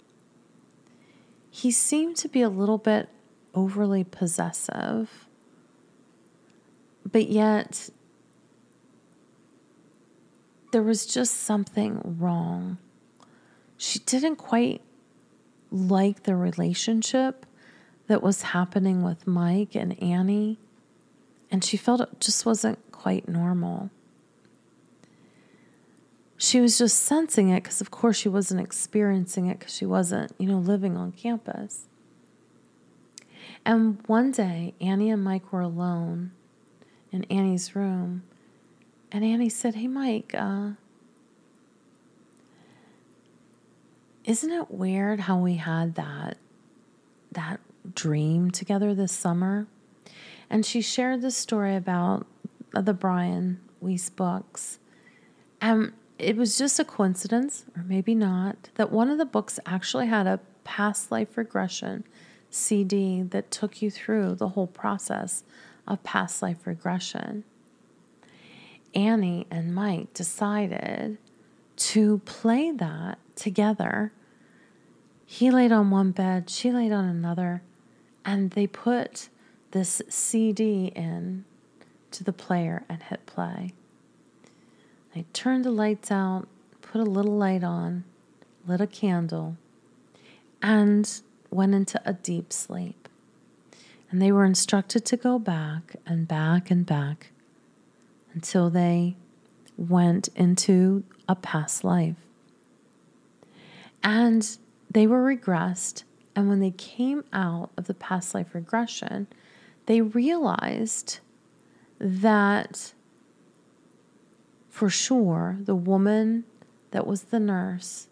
[1.51, 3.09] He seemed to be a little bit
[3.55, 5.27] overly possessive,
[7.05, 7.91] but yet
[10.73, 12.79] there was just something wrong.
[13.77, 14.83] She didn't quite
[15.71, 17.47] like the relationship
[18.07, 20.59] that was happening with Mike and Annie,
[21.51, 23.91] and she felt it just wasn't quite normal
[26.43, 30.33] she was just sensing it because, of course, she wasn't experiencing it because she wasn't,
[30.39, 31.85] you know, living on campus.
[33.67, 36.33] And one day, Annie and Mike were alone
[37.13, 38.23] in Annie's room,
[39.13, 40.71] and Annie said, Hey, Mike, uh,
[44.25, 46.37] isn't it weird how we had that
[47.33, 47.61] that
[47.95, 49.67] dream together this summer?
[50.49, 52.27] And she shared the story about
[52.73, 54.79] the Brian Weiss books.
[55.61, 60.07] And it was just a coincidence, or maybe not, that one of the books actually
[60.07, 62.05] had a past life regression
[62.51, 65.45] CD that took you through the whole process
[65.87, 67.45] of past life regression.
[68.95, 71.19] Annie and Mike decided
[71.77, 74.13] to play that together.
[75.25, 77.63] He laid on one bed, she laid on another,
[78.25, 79.29] and they put
[79.71, 81.45] this CD in
[82.11, 83.73] to the player and hit play.
[85.15, 86.49] They turned the lights out,
[86.83, 88.05] put a little light on,
[88.67, 89.57] lit a candle,
[90.61, 91.21] and
[91.51, 93.00] went into a deep sleep.
[94.11, 97.31] And they were instructed to go back and back and back
[98.35, 99.17] until they
[99.77, 102.17] went into a past life.
[104.03, 104.57] And
[104.91, 106.03] they were regressed.
[106.35, 109.29] And when they came out of the past life regression,
[109.87, 111.21] they realized
[111.99, 112.93] that
[114.69, 116.45] for sure, the woman
[116.93, 118.09] that was the nurse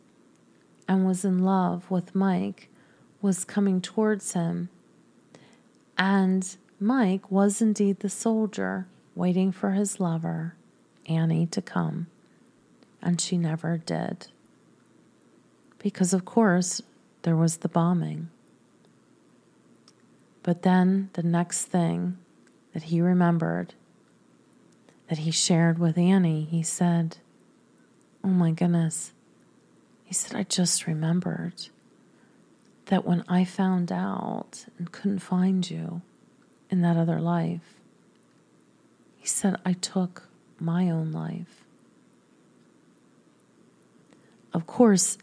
[0.86, 2.68] and was in love with Mike
[3.22, 4.68] was coming towards him.
[5.98, 8.86] And Mike was indeed the soldier
[9.16, 10.54] waiting for his lover,
[11.06, 12.06] Annie, to come.
[13.02, 14.28] And she never did.
[15.78, 16.80] Because, of course,
[17.22, 18.30] there was the bombing.
[20.42, 22.16] But then the next thing
[22.72, 23.74] that he remembered
[25.08, 27.18] that he shared with Annie, he said,
[28.22, 29.12] Oh my goodness.
[30.04, 31.68] He said, I just remembered
[32.88, 36.02] that when I found out and couldn't find you
[36.70, 37.74] in that other life,
[39.16, 40.28] he said, I took
[40.58, 41.64] my own life.
[44.52, 45.18] Of course,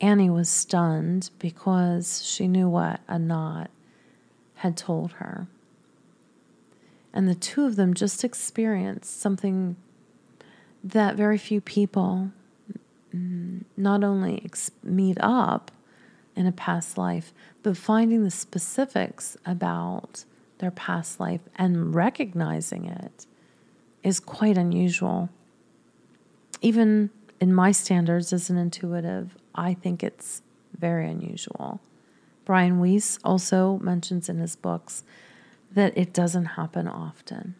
[0.00, 3.70] Annie was stunned because she knew what Anat
[4.56, 5.46] had told her.
[7.12, 9.76] And the two of them just experienced something
[10.82, 12.30] that very few people
[13.76, 15.70] not only ex- meet up
[16.36, 17.32] in a past life,
[17.62, 20.24] but finding the specifics about
[20.58, 23.26] their past life and recognizing it
[24.02, 25.28] is quite unusual.
[26.60, 27.10] Even
[27.40, 30.42] in my standards as an intuitive, I think it's
[30.78, 31.80] very unusual.
[32.44, 35.02] Brian Weiss also mentions in his books
[35.72, 37.54] that it doesn't happen often.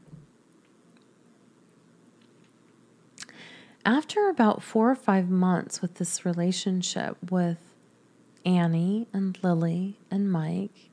[3.87, 7.74] After about four or five months with this relationship with
[8.45, 10.91] Annie and Lily and Mike,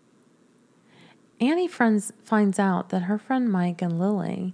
[1.40, 4.54] Annie friends, finds out that her friend Mike and Lily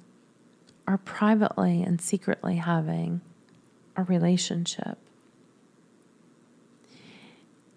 [0.88, 3.22] are privately and secretly having
[3.96, 4.98] a relationship.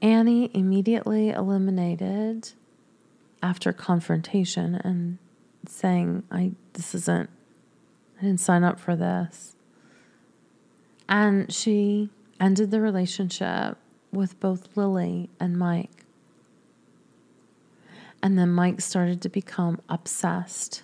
[0.01, 2.53] Annie immediately eliminated
[3.43, 5.19] after confrontation and
[5.67, 7.29] saying, I this isn't
[8.19, 9.57] I didn't sign up for this.
[11.09, 13.77] And she ended the relationship
[14.13, 16.05] with both Lily and Mike.
[18.23, 20.83] And then Mike started to become obsessed.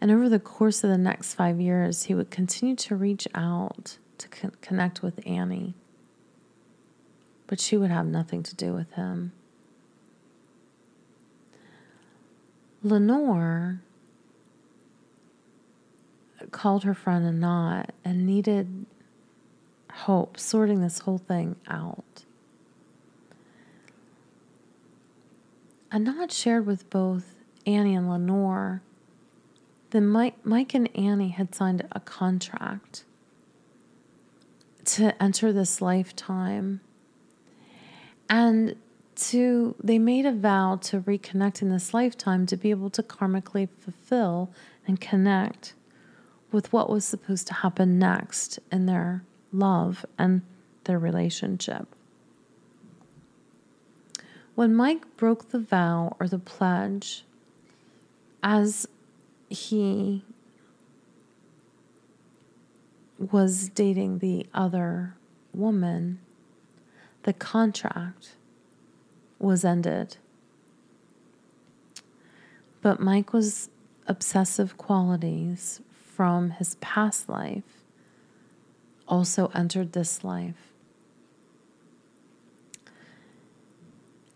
[0.00, 3.98] And over the course of the next five years, he would continue to reach out
[4.18, 5.74] to con- connect with Annie.
[7.46, 9.32] But she would have nothing to do with him.
[12.82, 13.80] Lenore
[16.50, 18.84] called her friend Anat and needed
[19.94, 22.24] hope sorting this whole thing out.
[25.92, 27.36] Anat shared with both
[27.66, 28.82] Annie and Lenore
[29.90, 33.04] that Mike, Mike and Annie had signed a contract
[34.84, 36.80] to enter this lifetime
[38.28, 38.74] and
[39.14, 43.68] to they made a vow to reconnect in this lifetime to be able to karmically
[43.78, 44.50] fulfill
[44.88, 45.74] and connect
[46.50, 49.22] with what was supposed to happen next in their
[49.54, 50.42] love and
[50.84, 51.86] their relationship.
[54.54, 57.24] When Mike broke the vow or the pledge,
[58.42, 58.86] as
[59.48, 60.24] he
[63.18, 65.14] was dating the other
[65.52, 66.20] woman,
[67.22, 68.36] the contract
[69.38, 70.16] was ended.
[72.82, 73.70] But Mike was
[74.06, 77.73] obsessive qualities from his past life
[79.08, 80.72] also entered this life.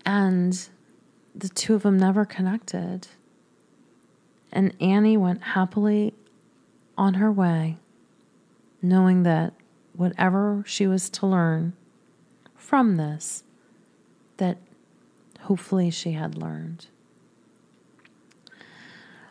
[0.05, 0.69] And
[1.35, 3.09] the two of them never connected.
[4.51, 6.15] And Annie went happily
[6.97, 7.77] on her way,
[8.81, 9.55] knowing that
[9.93, 11.75] whatever she was to learn
[12.57, 13.45] from this,
[14.39, 14.59] that
[15.41, 16.87] hopefully she had learned.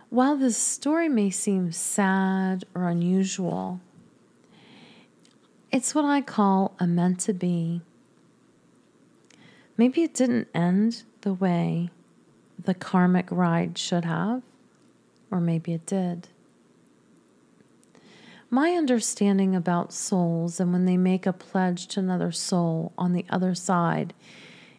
[0.09, 3.81] While this story may seem sad or unusual,
[5.71, 7.81] it's what I call a meant to be.
[9.75, 11.91] Maybe it didn't end the way
[12.63, 14.41] the karmic ride should have,
[15.29, 16.29] or maybe it did.
[18.49, 23.25] My understanding about souls and when they make a pledge to another soul on the
[23.29, 24.13] other side,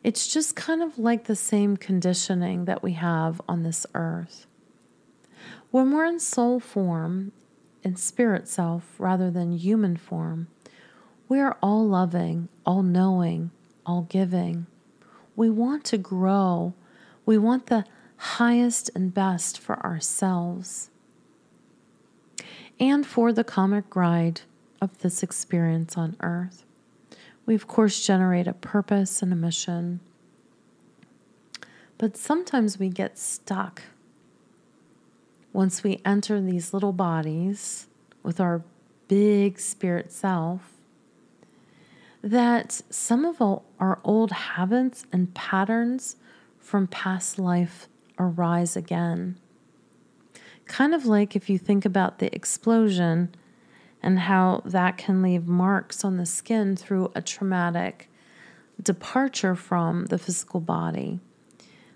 [0.03, 4.47] it's just kind of like the same conditioning that we have on this earth.
[5.71, 7.33] When we're in soul form,
[7.83, 10.49] in spirit self rather than human form,
[11.29, 13.51] we are all loving, all knowing,
[13.85, 14.67] all giving.
[15.37, 16.75] We want to grow.
[17.27, 17.85] We want the
[18.17, 20.91] highest and best for ourselves
[22.81, 24.41] and for the karmic ride
[24.81, 26.65] of this experience on earth.
[27.45, 30.01] We, of course, generate a purpose and a mission.
[31.99, 33.83] But sometimes we get stuck
[35.53, 37.89] once we enter these little bodies
[38.23, 38.63] with our
[39.09, 40.78] big spirit self
[42.23, 46.17] that some of our old habits and patterns
[46.59, 47.89] from past life
[48.19, 49.39] arise again.
[50.67, 53.35] Kind of like if you think about the explosion
[54.03, 58.11] and how that can leave marks on the skin through a traumatic
[58.83, 61.21] departure from the physical body.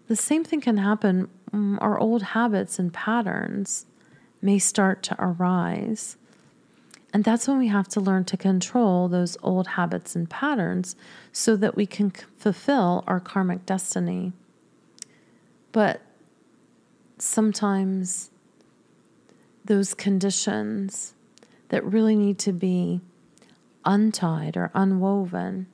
[0.08, 1.28] The same thing can happen.
[1.52, 3.86] Mm, our old habits and patterns
[4.40, 6.16] may start to arise.
[7.12, 10.96] And that's when we have to learn to control those old habits and patterns
[11.30, 14.32] so that we can fulfill our karmic destiny.
[15.72, 16.00] But
[17.18, 18.30] sometimes
[19.64, 21.14] those conditions
[21.68, 23.00] that really need to be
[23.84, 25.66] untied or unwoven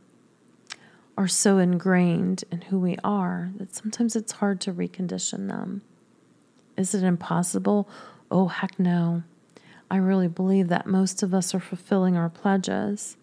[1.16, 5.82] are so ingrained in who we are that sometimes it's hard to recondition them.
[6.76, 7.89] Is it impossible?
[8.30, 9.24] Oh, heck no.
[9.91, 13.16] I really believe that most of us are fulfilling our pledges.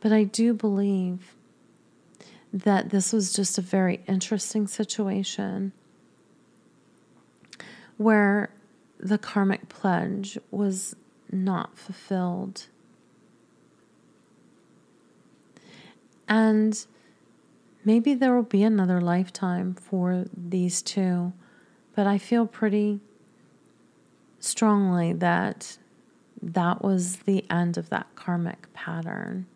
[0.00, 1.34] But I do believe
[2.52, 5.72] that this was just a very interesting situation
[7.96, 8.50] where
[8.98, 10.96] the karmic pledge was
[11.30, 12.66] not fulfilled.
[16.28, 16.86] And
[17.84, 21.32] maybe there will be another lifetime for these two,
[21.94, 23.00] but I feel pretty
[24.40, 25.78] strongly that
[26.40, 29.46] that was the end of that karmic pattern.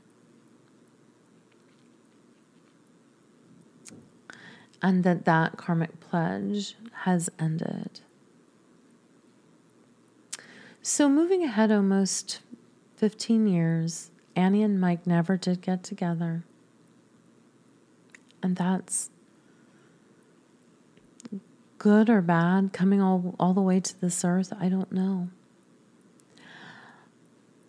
[4.83, 8.01] And that that karmic pledge has ended.
[10.85, 12.41] So, moving ahead almost
[12.97, 16.43] 15 years, Annie and Mike never did get together.
[18.43, 19.11] And that's
[21.83, 25.29] good or bad coming all, all the way to this earth, I don't know.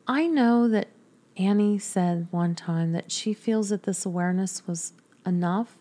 [0.07, 0.89] I know that
[1.36, 4.93] Annie said one time that she feels that this awareness was
[5.26, 5.80] enough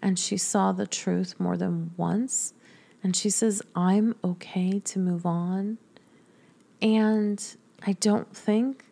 [0.00, 2.54] and she saw the truth more than once.
[3.02, 5.76] And she says, I'm okay to move on.
[6.80, 7.44] And
[7.86, 8.86] I don't think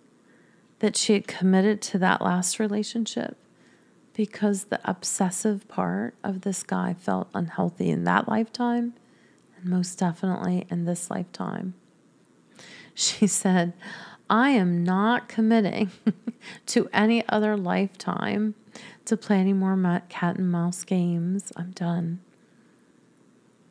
[0.81, 3.39] that she had committed to that last relationship
[4.15, 8.95] because the obsessive part of this guy felt unhealthy in that lifetime
[9.57, 11.75] and most definitely in this lifetime.
[12.95, 13.73] She said,
[14.29, 15.93] I am not committing
[16.67, 18.55] to any other lifetime
[19.07, 21.53] to play any more cat and mouse games.
[21.57, 22.21] I'm done.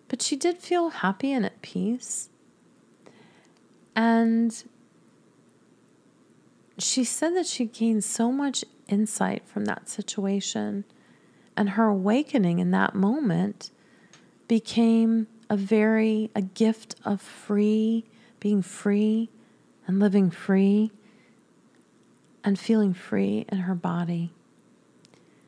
[0.07, 2.29] But she did feel happy and at peace.
[3.95, 4.63] And
[6.81, 10.85] she said that she gained so much insight from that situation.
[11.57, 13.71] And her awakening in that moment
[14.47, 18.05] became a very, a gift of free,
[18.39, 19.29] being free
[19.85, 20.91] and living free
[22.43, 24.31] and feeling free in her body.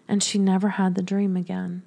[0.08, 1.84] And she never had the dream again.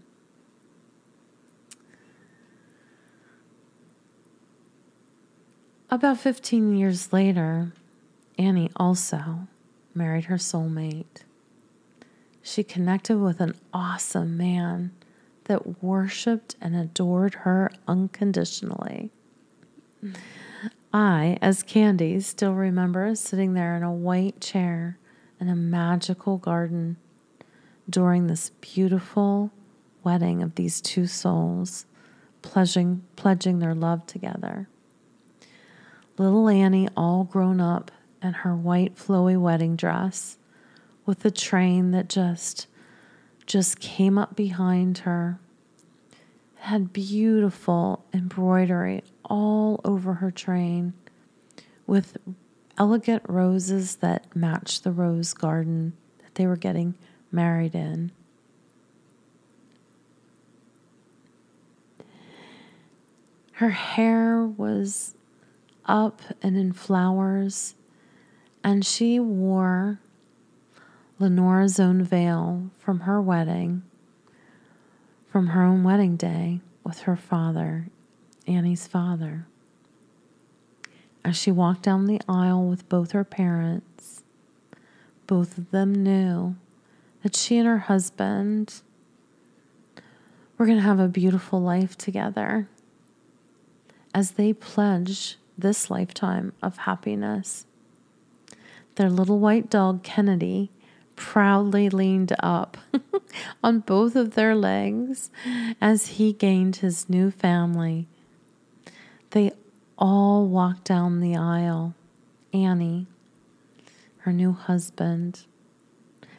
[5.88, 7.72] About 15 years later,
[8.38, 9.48] Annie also
[9.94, 11.22] married her soulmate.
[12.42, 14.92] She connected with an awesome man
[15.44, 19.10] that worshiped and adored her unconditionally.
[20.92, 24.98] I, as Candy, still remember sitting there in a white chair
[25.40, 26.96] in a magical garden
[27.88, 29.50] during this beautiful
[30.02, 31.86] wedding of these two souls,
[32.42, 34.68] pledging, pledging their love together.
[36.18, 37.90] Little Annie, all grown up
[38.26, 40.36] in her white flowy wedding dress,
[41.06, 42.66] with the train that just
[43.46, 45.38] just came up behind her.
[46.58, 50.94] It had beautiful embroidery all over her train
[51.86, 52.16] with
[52.76, 56.94] elegant roses that matched the rose garden that they were getting
[57.30, 58.10] married in.
[63.52, 65.14] Her hair was
[65.86, 67.75] up and in flowers,
[68.66, 70.00] and she wore
[71.20, 73.84] Lenora's own veil from her wedding,
[75.30, 77.86] from her own wedding day with her father,
[78.48, 79.46] Annie's father.
[81.24, 84.24] As she walked down the aisle with both her parents,
[85.28, 86.56] both of them knew
[87.22, 88.82] that she and her husband
[90.58, 92.68] were going to have a beautiful life together
[94.12, 97.64] as they pledge this lifetime of happiness.
[98.96, 100.70] Their little white dog, Kennedy,
[101.16, 102.76] proudly leaned up
[103.64, 105.30] on both of their legs
[105.80, 108.06] as he gained his new family.
[109.30, 109.52] They
[109.98, 111.94] all walked down the aisle.
[112.52, 113.06] Annie,
[114.18, 115.44] her new husband,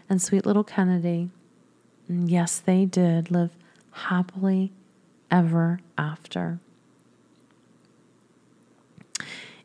[0.10, 1.30] and sweet little Kennedy.
[2.08, 3.52] And yes, they did live
[3.92, 4.72] happily
[5.30, 6.60] ever after.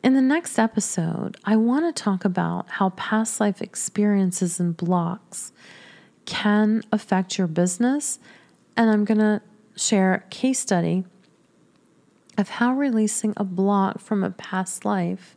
[0.03, 5.53] In the next episode, I want to talk about how past life experiences and blocks
[6.24, 8.18] can affect your business.
[8.76, 9.40] And I'm going to
[9.76, 11.05] share a case study
[12.36, 15.36] of how releasing a block from a past life,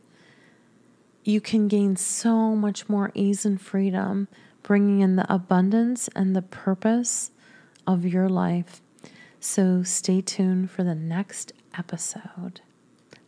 [1.24, 4.28] you can gain so much more ease and freedom,
[4.64, 7.30] bringing in the abundance and the purpose
[7.86, 8.82] of your life.
[9.40, 12.62] So stay tuned for the next episode.